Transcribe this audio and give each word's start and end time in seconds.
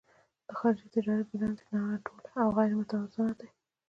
د 0.47 0.49
خارجي 0.59 0.87
تجارت 0.95 1.25
بیلانس 1.31 1.59
یې 1.61 1.69
نا 1.73 1.81
انډوله 1.93 2.31
او 2.43 2.47
غیر 2.57 2.71
متوازن 2.79 3.29
دی. 3.39 3.47